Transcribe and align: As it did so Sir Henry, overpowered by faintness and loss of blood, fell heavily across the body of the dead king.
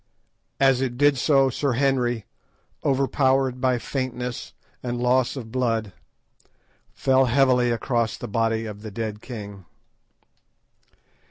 As 0.59 0.81
it 0.81 0.97
did 0.97 1.15
so 1.15 1.51
Sir 1.51 1.73
Henry, 1.73 2.25
overpowered 2.83 3.61
by 3.61 3.77
faintness 3.77 4.53
and 4.81 4.97
loss 4.99 5.35
of 5.35 5.51
blood, 5.51 5.93
fell 6.91 7.25
heavily 7.25 7.69
across 7.69 8.17
the 8.17 8.27
body 8.27 8.65
of 8.65 8.81
the 8.81 8.89
dead 8.89 9.21
king. 9.21 9.63